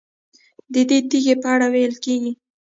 [0.73, 2.31] ددې تیږې په اړه ویل کېږي.